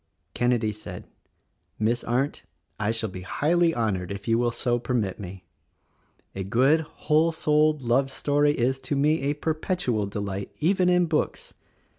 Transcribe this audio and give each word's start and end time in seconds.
Kenedy 0.33 0.71
said, 0.73 1.05
"Miss 1.77 2.03
Arndt, 2.03 2.43
I 2.79 2.89
shall 2.89 3.07
be 3.11 3.21
highly 3.21 3.71
honored 3.71 4.11
if 4.11 4.27
you 4.27 4.39
will 4.39 4.49
so 4.49 4.79
permit 4.79 5.19
me. 5.19 5.45
A 6.33 6.43
good, 6.43 6.79
whole 6.81 7.31
souled, 7.31 7.83
love 7.83 8.09
story 8.09 8.53
is, 8.53 8.79
to 8.79 8.95
me, 8.95 9.21
a 9.21 9.35
perpetual 9.35 10.07
delight, 10.07 10.51
even 10.59 10.89
in 10.89 11.05
books. 11.05 11.53